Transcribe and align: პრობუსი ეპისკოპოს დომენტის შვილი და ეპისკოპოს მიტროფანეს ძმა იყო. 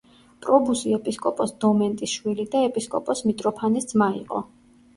პრობუსი 0.45 0.93
ეპისკოპოს 0.97 1.53
დომენტის 1.67 2.15
შვილი 2.19 2.47
და 2.55 2.63
ეპისკოპოს 2.71 3.25
მიტროფანეს 3.29 3.89
ძმა 3.95 4.13
იყო. 4.27 4.47